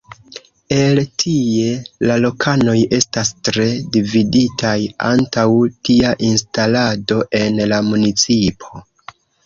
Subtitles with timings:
[0.77, 1.75] El tie
[2.11, 3.67] la lokanoj estas tre
[3.99, 4.75] dividitaj
[5.13, 8.87] antaŭ tia instalado en la municipo.